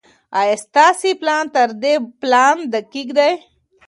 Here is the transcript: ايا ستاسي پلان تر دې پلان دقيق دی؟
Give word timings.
ايا 0.39 0.55
ستاسي 0.65 1.11
پلان 1.21 1.43
تر 1.55 1.69
دې 1.81 1.93
پلان 2.21 2.57
دقيق 2.73 3.09
دی؟ 3.17 3.31